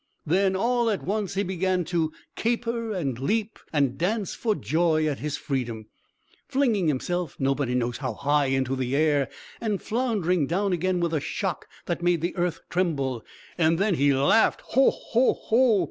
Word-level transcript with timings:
Then, 0.25 0.55
all 0.55 0.89
at 0.89 1.03
once, 1.03 1.35
he 1.35 1.43
began 1.43 1.85
to 1.85 2.11
caper, 2.35 2.91
and 2.91 3.19
leap, 3.19 3.59
and 3.71 3.99
dance 3.99 4.33
for 4.33 4.55
joy 4.55 5.05
at 5.05 5.19
his 5.19 5.37
freedom; 5.37 5.89
flinging 6.47 6.87
himself 6.87 7.35
nobody 7.37 7.75
knows 7.75 7.97
how 7.97 8.15
high 8.15 8.47
into 8.47 8.75
the 8.75 8.95
air, 8.95 9.29
and 9.61 9.79
floundering 9.79 10.47
down 10.47 10.73
again 10.73 11.01
with 11.01 11.13
a 11.13 11.19
shock 11.19 11.67
that 11.85 12.01
made 12.01 12.21
the 12.21 12.35
earth 12.35 12.61
tremble. 12.67 13.23
Then 13.57 13.93
he 13.93 14.11
laughed 14.11 14.61
Ho! 14.69 14.89
ho! 14.89 15.37